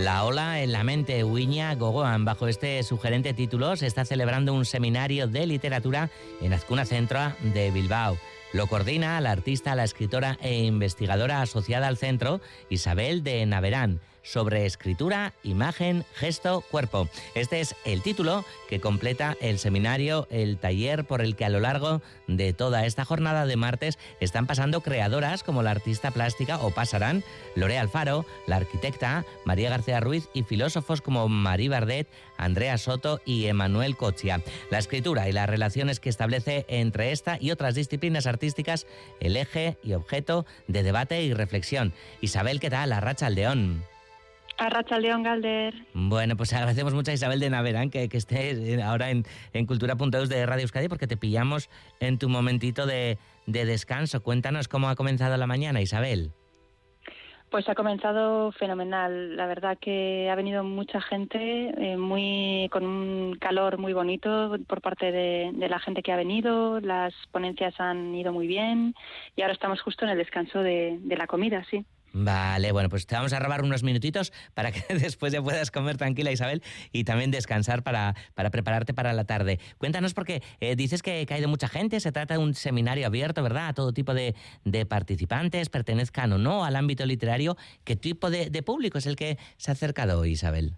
[0.00, 2.24] La ola en la mente, Wiña Gogoan.
[2.24, 6.08] Bajo este sugerente título se está celebrando un seminario de literatura
[6.40, 8.16] en Azcuna Centro de Bilbao.
[8.52, 14.66] Lo coordina la artista, la escritora e investigadora asociada al centro, Isabel de Naverán sobre
[14.66, 17.08] escritura, imagen, gesto, cuerpo.
[17.34, 21.60] Este es el título que completa el seminario, el taller por el que a lo
[21.60, 26.70] largo de toda esta jornada de martes están pasando creadoras como la artista plástica o
[26.70, 27.24] pasarán
[27.56, 33.46] Lore Alfaro, la arquitecta María García Ruiz y filósofos como Marie Bardet, Andrea Soto y
[33.46, 34.42] Emanuel Cochia.
[34.70, 38.39] La escritura y las relaciones que establece entre esta y otras disciplinas artísticas
[39.20, 41.92] el eje y objeto de debate y reflexión.
[42.20, 42.92] Isabel, ¿qué tal?
[42.92, 43.84] Arracha León.
[44.58, 45.74] Arracha León Galder.
[45.94, 50.28] Bueno, pues agradecemos mucho a Isabel de Naverán que, que esté ahora en, en Cultura.eus
[50.28, 54.22] de Radio Euskadi porque te pillamos en tu momentito de, de descanso.
[54.22, 56.32] Cuéntanos cómo ha comenzado la mañana, Isabel.
[57.50, 59.36] Pues ha comenzado fenomenal.
[59.36, 64.80] La verdad que ha venido mucha gente, eh, muy con un calor muy bonito por
[64.80, 66.80] parte de, la gente que ha venido.
[66.80, 68.94] Las ponencias han ido muy bien
[69.34, 71.84] y ahora estamos justo en el descanso de, de la comida, sí.
[72.12, 75.96] Vale, bueno, pues te vamos a robar unos minutitos para que después ya puedas comer
[75.96, 79.60] tranquila, Isabel, y también descansar para, para prepararte para la tarde.
[79.78, 83.68] Cuéntanos porque eh, dices que, ha mucha gente, se trata de un seminario abierto, ¿verdad?
[83.68, 87.56] A todo tipo de, de participantes, pertenezcan o no al ámbito literario.
[87.84, 90.76] ¿Qué tipo de, de público es el que se ha acercado hoy, Isabel?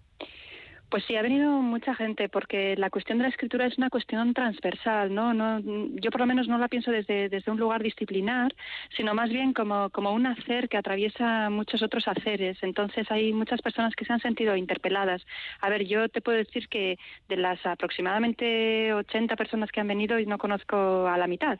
[0.93, 4.31] Pues sí, ha venido mucha gente porque la cuestión de la escritura es una cuestión
[4.35, 5.33] transversal, ¿no?
[5.33, 5.59] no
[5.99, 8.53] yo por lo menos no la pienso desde, desde un lugar disciplinar,
[8.95, 12.59] sino más bien como, como un hacer que atraviesa muchos otros haceres.
[12.61, 15.25] Entonces hay muchas personas que se han sentido interpeladas.
[15.61, 20.19] A ver, yo te puedo decir que de las aproximadamente 80 personas que han venido,
[20.27, 21.57] no conozco a la mitad,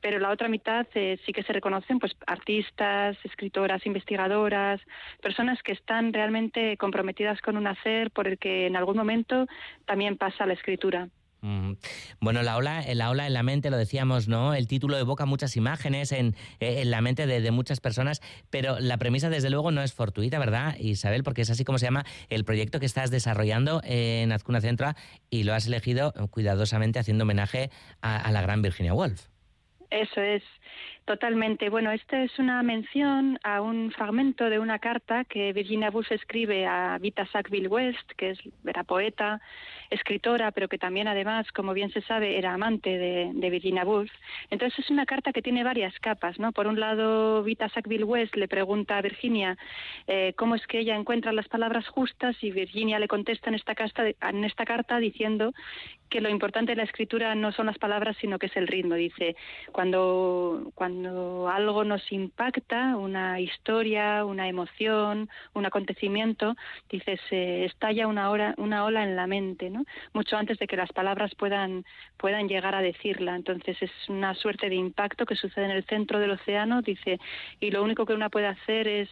[0.00, 4.80] pero la otra mitad eh, sí que se reconocen pues artistas, escritoras, investigadoras,
[5.20, 9.46] personas que están realmente comprometidas con un hacer por el que en algún momento
[9.84, 11.08] también pasa la escritura.
[12.20, 14.54] Bueno, la ola, la ola en la mente, lo decíamos, ¿no?
[14.54, 18.20] El título evoca muchas imágenes en, en la mente de, de, muchas personas,
[18.50, 21.22] pero la premisa, desde luego, no es fortuita, ¿verdad, Isabel?
[21.24, 24.96] Porque es así como se llama el proyecto que estás desarrollando en Azcuna Centra
[25.30, 27.70] y lo has elegido cuidadosamente haciendo homenaje
[28.02, 29.28] a, a la gran Virginia Woolf.
[29.90, 30.42] Eso es,
[31.10, 31.70] totalmente.
[31.70, 36.66] Bueno, esta es una mención a un fragmento de una carta que Virginia Woolf escribe
[36.66, 39.40] a Vita Sackville West, que es, era poeta,
[39.90, 44.12] escritora, pero que también además, como bien se sabe, era amante de, Virginia Woolf.
[44.50, 46.52] Entonces es una carta que tiene varias capas, ¿no?
[46.52, 49.58] Por un lado, Vita Sackville West le pregunta a Virginia
[50.06, 53.74] eh, cómo es que ella encuentra las palabras justas y Virginia le contesta en esta,
[53.74, 55.52] carta, en esta carta diciendo
[56.10, 58.96] que lo importante de la escritura no son las palabras, sino que es el ritmo.
[58.96, 59.36] Dice,
[59.72, 66.56] cuando, cuando algo nos impacta, una historia, una emoción, un acontecimiento,
[66.88, 69.84] dice, se estalla una, una ola en la mente, ¿no?
[70.12, 71.84] mucho antes de que las palabras puedan,
[72.48, 73.36] llegar a decirla.
[73.36, 77.18] Entonces es una suerte de impacto que sucede en el centro del océano, dice,
[77.60, 79.08] y lo único que una puede hacer es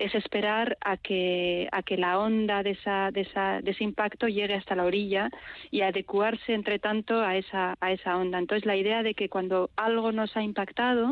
[0.00, 1.68] es esperar a que,
[1.98, 5.28] la onda de, ese impacto llegue hasta la orilla
[5.70, 8.38] y adecuarse, entre tanto, a esa onda.
[8.38, 11.09] Entonces, la idea de que cuando algo nos ha impactado,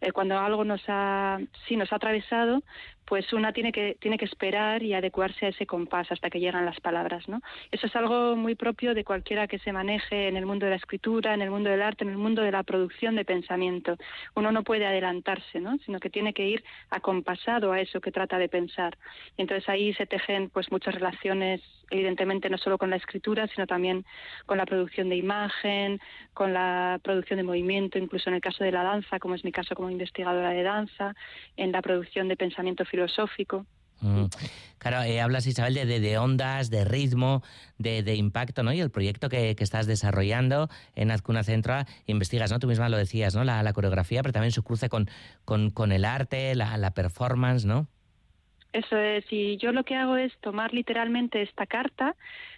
[0.00, 2.62] eh, cuando algo nos ha, sí, nos ha atravesado,
[3.06, 6.66] pues una tiene que, tiene que esperar y adecuarse a ese compás hasta que llegan
[6.66, 7.40] las palabras, ¿no?
[7.70, 10.76] Eso es algo muy propio de cualquiera que se maneje en el mundo de la
[10.76, 13.96] escritura, en el mundo del arte, en el mundo de la producción de pensamiento.
[14.34, 15.78] Uno no puede adelantarse, ¿no?
[15.86, 18.98] Sino que tiene que ir acompasado a eso que trata de pensar.
[19.36, 23.66] Y entonces ahí se tejen pues muchas relaciones, evidentemente no solo con la escritura, sino
[23.66, 24.04] también
[24.46, 26.00] con la producción de imagen,
[26.34, 29.52] con la producción de movimiento, incluso en el caso de la danza, como es mi
[29.52, 31.14] caso como investigadora de danza,
[31.56, 32.84] en la producción de pensamiento.
[34.00, 34.26] Mm.
[34.78, 37.42] Claro, eh, hablas Isabel de, de, de, ondas, de ritmo,
[37.78, 38.72] de, de, impacto, ¿no?
[38.72, 42.58] Y el proyecto que, que estás desarrollando en Azcuna Centra, investigas, ¿no?
[42.58, 43.42] Tú misma lo decías, ¿no?
[43.42, 45.08] La, la coreografía, pero también su cruce con,
[45.44, 47.88] con, con el arte, la, la performance, ¿no?
[48.72, 52.14] Eso es, y yo lo que hago es tomar literalmente esta carta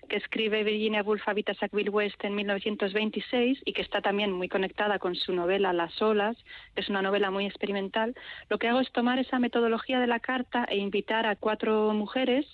[0.08, 4.49] que escribe Virginia Woolf a Vita Sackville West en 1926 y que está también muy
[4.49, 6.37] conectada con su novela Las olas,
[6.75, 8.14] es una novela muy experimental.
[8.49, 12.46] Lo que hago es tomar esa metodología de la carta e invitar a cuatro mujeres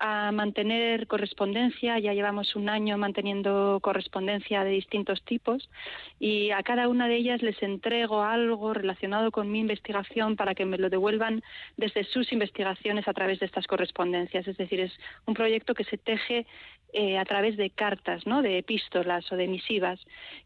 [0.00, 1.98] a mantener correspondencia.
[1.98, 5.68] Ya llevamos un año manteniendo correspondencia de distintos tipos
[6.18, 10.64] y a cada una de ellas les entrego algo relacionado con mi investigación para que
[10.64, 11.42] me lo devuelvan
[11.76, 14.48] desde sus investigaciones a través de estas correspondencias.
[14.48, 14.92] Es decir, es
[15.26, 16.46] un proyecto que se teje
[16.92, 20.00] eh, a través de cartas, de epístolas o de misivas,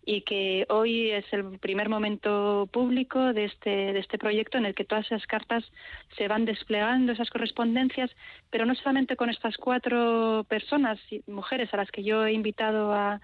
[0.05, 4.75] y que hoy es el primer momento público de este, de este proyecto en el
[4.75, 5.65] que todas esas cartas
[6.17, 8.11] se van desplegando, esas correspondencias,
[8.51, 13.21] pero no solamente con estas cuatro personas, mujeres a las que yo he invitado a,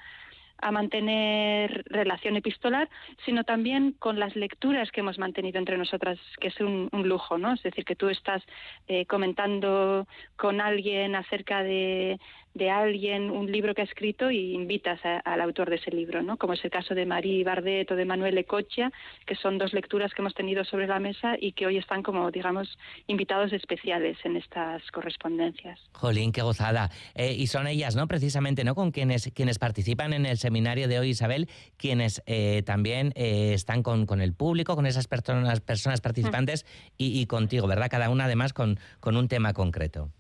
[0.61, 2.89] a mantener relación epistolar,
[3.25, 7.55] sino también con las lecturas que hemos mantenido entre nosotras, que es un, lujo, ¿no?
[7.55, 8.43] Es decir, que tú estás
[8.87, 10.07] eh, comentando
[10.37, 12.19] con alguien acerca de,
[12.55, 16.37] de alguien un libro que ha escrito y invitas al autor de ese libro, ¿no?
[16.37, 18.91] Como es el caso de Marie Bardet o de Manuel Ecocha,
[19.27, 22.31] que son dos lecturas que hemos tenido sobre la mesa y que hoy están como,
[22.31, 25.79] digamos, invitados especiales en estas correspondencias.
[25.93, 26.91] Jolín, qué gozada.
[27.15, 28.09] Eh, y son ellas, ¿no?
[28.09, 28.75] Precisamente, ¿no?
[28.75, 33.83] Con quienes, quienes participan en el seminario de hoy, Isabel, quienes eh, también eh, están
[33.83, 36.67] con, con, el público, con esas personas, personas participantes
[36.99, 37.89] y, y, contigo, ¿verdad?
[37.91, 40.11] Cada una además con, con un tema concreto.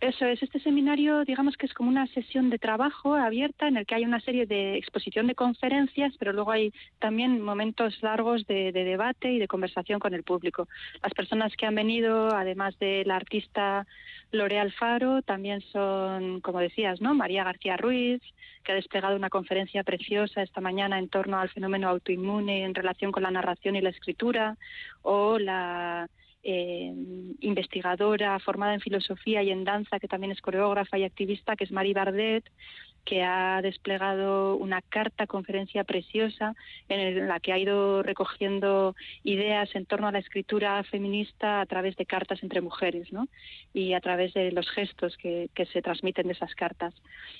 [0.00, 3.84] Eso es, este seminario digamos que es como una sesión de trabajo abierta en el
[3.84, 8.72] que hay una serie de exposición de conferencias, pero luego hay también momentos largos de,
[8.72, 10.68] debate y de conversación con el público.
[11.02, 13.86] Las personas que han venido, además de la artista
[14.32, 17.14] Lore Alfaro, también son, como decías, ¿no?
[17.14, 18.22] María García Ruiz,
[18.64, 23.12] que ha desplegado una conferencia preciosa esta mañana en torno al fenómeno autoinmune en relación
[23.12, 24.56] con la narración y la escritura,
[25.02, 26.08] o la
[26.42, 26.92] eh,
[27.40, 31.72] investigadora formada en filosofía y en danza, que también es coreógrafa y activista, que es
[31.72, 32.44] Marie Bardet,
[33.04, 36.54] que ha desplegado una carta conferencia preciosa
[36.88, 38.94] en la que ha ido recogiendo
[39.24, 43.28] ideas en torno a la escritura feminista a través de cartas entre mujeres ¿no?
[43.72, 46.94] y a través de los gestos que, se transmiten de esas cartas.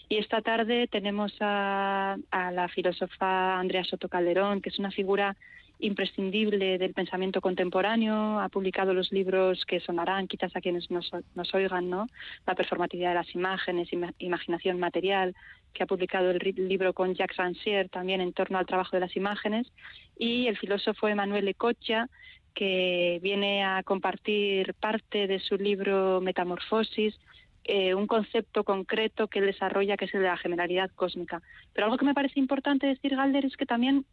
[0.08, 5.37] Y esta tarde tenemos a la filósofa Andrea Soto Calderón, que es una figura
[5.81, 11.11] imprescindible del pensamiento contemporáneo, ha publicado los libros que sonarán quizás a quienes nos,
[11.55, 12.06] oigan, ¿no?
[12.47, 13.88] La performatividad de las imágenes,
[14.19, 15.35] imaginación material,
[15.73, 19.17] que ha publicado el libro con Jacques Rancière también en torno al trabajo de las
[19.17, 19.73] imágenes,
[20.19, 22.09] y el filósofo Emanuel Ecocha,
[22.55, 27.19] que viene a compartir parte de su libro Metamorfosis,
[27.65, 31.43] eh, un concepto concreto que él desarrolla, que es el de la generalidad cósmica.
[31.73, 34.06] Pero algo que me parece importante decir, Galder, es que también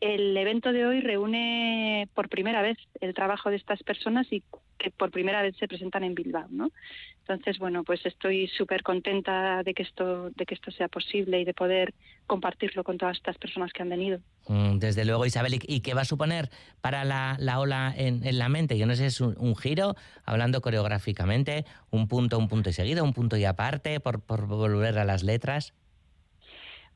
[0.00, 4.42] el evento de hoy reúne por primera vez el trabajo de estas personas y
[4.78, 6.70] que por primera vez se presentan en Bilbao, ¿no?
[7.20, 11.44] Entonces, bueno, pues estoy súper contenta de que esto de que esto sea posible y
[11.44, 11.94] de poder
[12.26, 14.20] compartirlo con todas estas personas que han venido.
[14.48, 16.48] Mm, desde luego, Isabel, ¿y qué va a suponer
[16.80, 18.78] para la, ola en, la mente?
[18.78, 19.94] Yo no sé, es un, giro,
[20.24, 24.98] hablando coreográficamente, un punto, un punto y seguido, un punto y aparte, por, por volver
[24.98, 25.74] a las letras.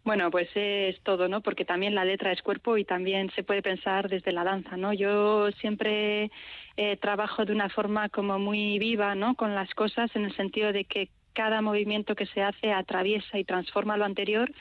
[0.04, 1.40] Bueno, pues es todo, ¿no?
[1.40, 4.92] Porque también la letra es cuerpo y también se puede pensar desde la danza, ¿no?
[4.92, 6.30] Yo siempre
[6.76, 9.34] eh, trabajo de una forma como muy viva, ¿no?
[9.34, 13.44] Con las cosas en el sentido de que cada movimiento que se hace atraviesa y
[13.44, 14.52] transforma lo anterior.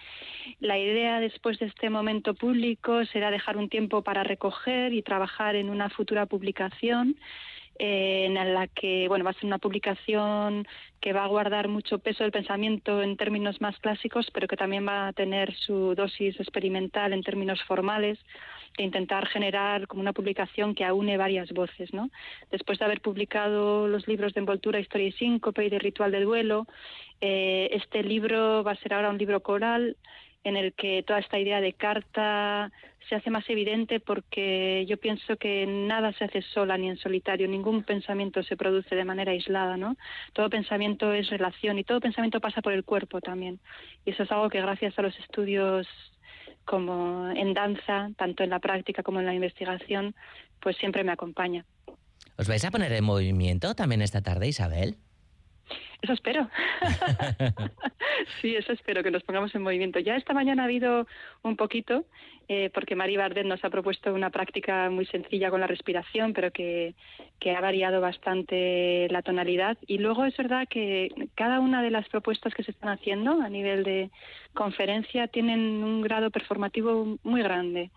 [0.61, 5.55] La idea después de este momento público será dejar un tiempo para recoger y trabajar
[5.57, 7.17] en una futura publicación
[7.85, 10.65] en la que bueno va a ser una publicación
[11.01, 14.87] que va a guardar mucho peso del pensamiento en términos más clásicos, pero que también
[14.87, 18.17] va a tener su dosis experimental en términos formales
[18.77, 22.09] e intentar generar como una publicación que aúne varias voces, ¿no?
[22.51, 26.21] Después de haber publicado los libros de envoltura, historia y síncope y de ritual de
[26.21, 26.67] duelo,
[27.19, 29.97] eh, este libro va a ser ahora un libro coral
[30.43, 32.71] en el que toda esta idea de carta
[33.07, 37.47] se hace más evidente porque yo pienso que nada se hace sola ni en solitario,
[37.47, 39.95] ningún pensamiento se produce de manera aislada, ¿no?
[40.33, 43.59] Todo pensamiento es relación y todo pensamiento pasa por el cuerpo también.
[44.05, 45.87] Y eso es algo que gracias a los estudios
[46.65, 50.15] como en danza, tanto en la práctica como en la investigación,
[50.61, 51.65] pues siempre me acompaña.
[52.37, 54.95] ¿Os vais a poner en movimiento también esta tarde, Isabel?
[56.03, 56.49] Eso espero.
[58.41, 59.99] sí, eso espero, que nos pongamos en movimiento.
[59.99, 61.07] Ya esta mañana ha habido
[61.43, 62.03] un poquito,
[62.49, 66.51] eh, porque María Bardet nos ha propuesto una práctica muy sencilla con la respiración, pero
[66.51, 66.93] que,
[67.39, 69.77] que ha variado bastante la tonalidad.
[69.87, 73.47] Y luego es verdad que cada una de las propuestas que se están haciendo a
[73.47, 74.11] nivel de
[74.53, 77.91] conferencia tienen un grado performativo muy grande.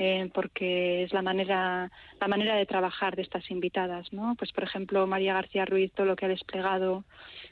[0.00, 1.90] Eh, porque es la manera,
[2.20, 4.36] la manera de trabajar de estas invitadas, ¿no?
[4.36, 7.02] Pues por ejemplo María García Ruiz todo lo que ha desplegado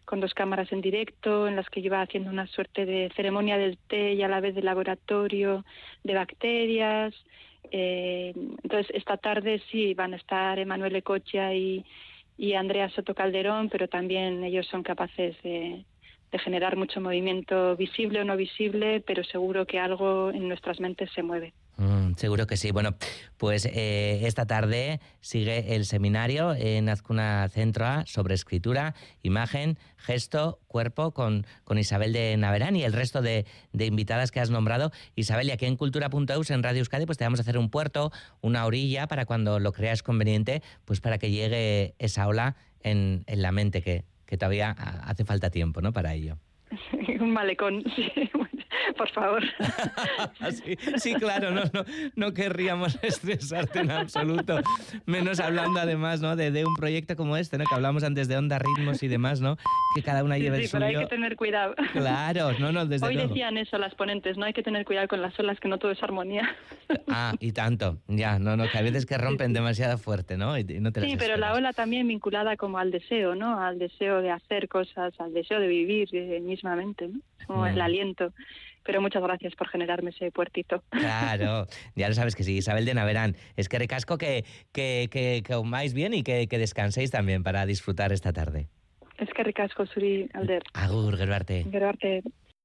[0.04, 3.78] con dos cámaras en directo, en las que lleva haciendo una suerte de ceremonia del
[3.78, 5.64] té y a la vez de laboratorio
[6.04, 7.14] de bacterias.
[7.72, 11.84] Eh, entonces esta tarde sí van a estar Emanuel Ecocha y,
[12.56, 15.84] Andrea Soto Calderón, pero también ellos son capaces de
[16.44, 21.22] generar mucho movimiento visible o no visible, pero seguro que algo en nuestras mentes se
[21.22, 21.54] mueve.
[21.78, 22.70] Mm, seguro que sí.
[22.70, 22.96] Bueno,
[23.36, 30.58] pues eh, esta tarde sigue el seminario en Azcuna Centro A sobre escritura, imagen, gesto,
[30.68, 33.44] cuerpo con, con Isabel de Naverán y el resto de,
[33.78, 34.90] invitadas que has nombrado.
[35.16, 38.10] Isabel, y aquí en Cultura.eus, en Radio Euskadi, pues te vamos a hacer un puerto,
[38.40, 43.42] una orilla para cuando lo creas conveniente, pues para que llegue esa ola en, en
[43.42, 45.92] la mente que, que todavía hace falta tiempo, ¿no?
[45.92, 46.38] Para ello.
[47.20, 48.10] un malecón, sí,
[48.96, 49.42] por favor.
[50.96, 54.60] sí, claro, no, no, no, querríamos estresarte en absoluto,
[55.06, 56.34] menos hablando además ¿no?
[56.36, 57.64] de, un proyecto como este, ¿no?
[57.64, 59.56] que hablamos antes de onda, ritmos y demás, ¿no?
[59.94, 60.84] que cada una lleve el suyo.
[60.86, 61.74] pero hay que tener cuidado.
[61.92, 65.22] Claro, no, no, desde Hoy decían eso las ponentes, no hay que tener cuidado con
[65.22, 66.56] las olas, que no todo es armonía.
[67.08, 70.56] Ah, y tanto, ya, no, no, que a veces que rompen demasiado fuerte, ¿no?
[70.56, 73.60] sí, pero la ola también vinculada como al deseo, ¿no?
[73.60, 76.40] Al deseo de hacer cosas, al deseo de vivir eh,
[77.08, 77.20] ¿no?
[77.46, 78.32] Como el aliento
[78.86, 80.82] pero muchas gracias por generarme ese puertito.
[80.90, 83.36] Claro, ya lo sabes que sí, Isabel de Naverán.
[83.56, 85.54] Es que recasco que, que, que, que
[85.92, 88.68] bien y que, que descanséis también para disfrutar esta tarde.
[89.18, 90.62] Es que ricasco, Suri Alder.
[90.74, 91.64] Agur, gerbarte.
[91.70, 92.22] Gerbarte.